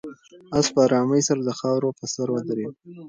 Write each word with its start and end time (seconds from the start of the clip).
آس 0.57 0.67
په 0.73 0.79
آرامۍ 0.85 1.21
سره 1.27 1.41
د 1.43 1.49
خاورو 1.59 1.89
په 1.99 2.05
سر 2.13 2.27
ودرېد. 2.31 2.73